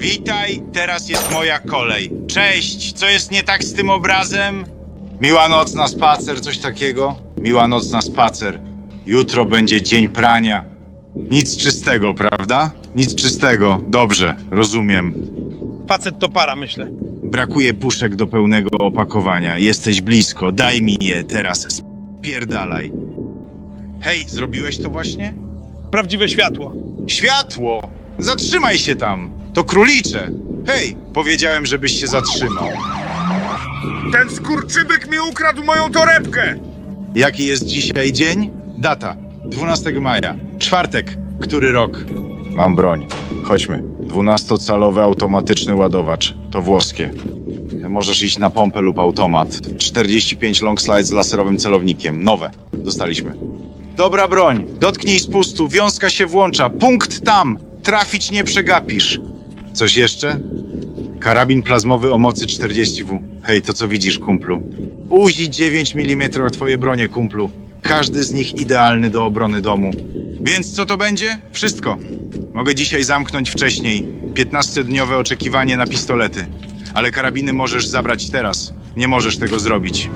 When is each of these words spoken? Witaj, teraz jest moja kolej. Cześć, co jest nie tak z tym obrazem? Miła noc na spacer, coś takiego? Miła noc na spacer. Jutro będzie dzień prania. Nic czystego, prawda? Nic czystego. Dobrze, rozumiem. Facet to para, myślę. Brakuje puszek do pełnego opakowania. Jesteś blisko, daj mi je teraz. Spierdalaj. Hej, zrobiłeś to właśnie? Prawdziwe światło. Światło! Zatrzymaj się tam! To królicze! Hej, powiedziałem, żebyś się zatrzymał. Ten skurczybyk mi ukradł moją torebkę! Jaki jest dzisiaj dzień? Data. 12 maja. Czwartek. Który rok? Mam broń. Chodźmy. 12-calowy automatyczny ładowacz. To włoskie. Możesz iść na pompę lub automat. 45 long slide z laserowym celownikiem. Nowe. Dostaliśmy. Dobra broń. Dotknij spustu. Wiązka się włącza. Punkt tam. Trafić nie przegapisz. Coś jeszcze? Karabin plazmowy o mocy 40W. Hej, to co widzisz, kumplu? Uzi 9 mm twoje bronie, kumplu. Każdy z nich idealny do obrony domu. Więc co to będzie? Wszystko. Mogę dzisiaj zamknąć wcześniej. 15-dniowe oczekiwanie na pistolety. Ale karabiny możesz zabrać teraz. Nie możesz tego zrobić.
Witaj, 0.00 0.62
teraz 0.72 1.08
jest 1.08 1.32
moja 1.32 1.58
kolej. 1.58 2.10
Cześć, 2.26 2.92
co 2.92 3.08
jest 3.08 3.30
nie 3.30 3.42
tak 3.42 3.64
z 3.64 3.72
tym 3.72 3.90
obrazem? 3.90 4.64
Miła 5.20 5.48
noc 5.48 5.74
na 5.74 5.88
spacer, 5.88 6.40
coś 6.40 6.58
takiego? 6.58 7.16
Miła 7.40 7.68
noc 7.68 7.90
na 7.90 8.02
spacer. 8.02 8.60
Jutro 9.06 9.44
będzie 9.44 9.82
dzień 9.82 10.08
prania. 10.08 10.64
Nic 11.30 11.56
czystego, 11.56 12.14
prawda? 12.14 12.70
Nic 12.94 13.14
czystego. 13.14 13.80
Dobrze, 13.88 14.36
rozumiem. 14.50 15.14
Facet 15.88 16.18
to 16.18 16.28
para, 16.28 16.56
myślę. 16.56 16.88
Brakuje 17.22 17.74
puszek 17.74 18.16
do 18.16 18.26
pełnego 18.26 18.70
opakowania. 18.78 19.58
Jesteś 19.58 20.00
blisko, 20.00 20.52
daj 20.52 20.82
mi 20.82 20.96
je 21.00 21.24
teraz. 21.24 21.66
Spierdalaj. 22.20 22.92
Hej, 24.00 24.24
zrobiłeś 24.28 24.78
to 24.78 24.90
właśnie? 24.90 25.34
Prawdziwe 25.90 26.28
światło. 26.28 26.72
Światło! 27.06 27.90
Zatrzymaj 28.18 28.78
się 28.78 28.96
tam! 28.96 29.39
To 29.54 29.64
królicze! 29.64 30.30
Hej, 30.66 30.96
powiedziałem, 31.14 31.66
żebyś 31.66 32.00
się 32.00 32.06
zatrzymał. 32.06 32.68
Ten 34.12 34.30
skurczybyk 34.30 35.10
mi 35.10 35.18
ukradł 35.30 35.64
moją 35.64 35.90
torebkę! 35.92 36.58
Jaki 37.14 37.46
jest 37.46 37.66
dzisiaj 37.66 38.12
dzień? 38.12 38.50
Data. 38.78 39.16
12 39.44 39.92
maja. 40.00 40.36
Czwartek. 40.58 41.16
Który 41.40 41.72
rok? 41.72 41.98
Mam 42.50 42.76
broń. 42.76 43.06
Chodźmy. 43.44 43.82
12-calowy 44.00 45.00
automatyczny 45.00 45.74
ładowacz. 45.74 46.34
To 46.50 46.62
włoskie. 46.62 47.10
Możesz 47.88 48.22
iść 48.22 48.38
na 48.38 48.50
pompę 48.50 48.80
lub 48.80 48.98
automat. 48.98 49.48
45 49.78 50.62
long 50.62 50.80
slide 50.80 51.04
z 51.04 51.12
laserowym 51.12 51.58
celownikiem. 51.58 52.24
Nowe. 52.24 52.50
Dostaliśmy. 52.72 53.32
Dobra 53.96 54.28
broń. 54.28 54.66
Dotknij 54.80 55.18
spustu. 55.18 55.68
Wiązka 55.68 56.10
się 56.10 56.26
włącza. 56.26 56.70
Punkt 56.70 57.24
tam. 57.24 57.58
Trafić 57.82 58.30
nie 58.30 58.44
przegapisz. 58.44 59.20
Coś 59.72 59.96
jeszcze? 59.96 60.40
Karabin 61.20 61.62
plazmowy 61.62 62.12
o 62.12 62.18
mocy 62.18 62.46
40W. 62.46 63.18
Hej, 63.42 63.62
to 63.62 63.72
co 63.72 63.88
widzisz, 63.88 64.18
kumplu? 64.18 64.62
Uzi 65.08 65.50
9 65.50 65.94
mm 65.96 66.30
twoje 66.52 66.78
bronie, 66.78 67.08
kumplu. 67.08 67.50
Każdy 67.82 68.24
z 68.24 68.32
nich 68.32 68.54
idealny 68.54 69.10
do 69.10 69.24
obrony 69.24 69.60
domu. 69.60 69.90
Więc 70.40 70.72
co 70.72 70.86
to 70.86 70.96
będzie? 70.96 71.38
Wszystko. 71.52 71.98
Mogę 72.54 72.74
dzisiaj 72.74 73.04
zamknąć 73.04 73.50
wcześniej. 73.50 74.06
15-dniowe 74.34 75.14
oczekiwanie 75.14 75.76
na 75.76 75.86
pistolety. 75.86 76.46
Ale 76.94 77.10
karabiny 77.10 77.52
możesz 77.52 77.86
zabrać 77.86 78.30
teraz. 78.30 78.74
Nie 78.96 79.08
możesz 79.08 79.38
tego 79.38 79.58
zrobić. 79.58 80.10